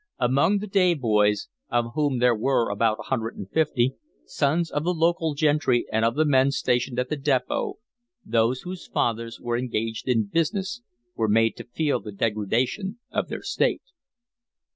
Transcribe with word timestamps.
Among 0.17 0.57
the 0.57 0.65
day 0.65 0.95
boys, 0.95 1.47
of 1.69 1.91
whom 1.93 2.17
there 2.17 2.33
were 2.33 2.71
about 2.71 2.97
a 2.99 3.03
hundred 3.03 3.37
and 3.37 3.47
fifty, 3.51 3.97
sons 4.25 4.71
of 4.71 4.83
the 4.83 4.95
local 4.95 5.35
gentry 5.35 5.85
and 5.93 6.03
of 6.03 6.15
the 6.15 6.25
men 6.25 6.49
stationed 6.49 6.97
at 6.97 7.09
the 7.09 7.15
depot, 7.17 7.75
those 8.25 8.61
whose 8.61 8.87
fathers 8.87 9.39
were 9.39 9.59
engaged 9.59 10.07
in 10.07 10.25
business 10.25 10.81
were 11.15 11.29
made 11.29 11.55
to 11.57 11.65
feel 11.67 11.99
the 11.99 12.11
degradation 12.11 12.97
of 13.11 13.27
their 13.29 13.43
state. 13.43 13.83